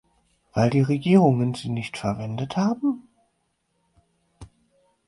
Weil 0.53 0.71
die 0.71 0.81
Regierungen 0.81 1.53
sie 1.53 1.69
nicht 1.69 1.95
verwendet 1.95 2.57
haben? 2.57 3.07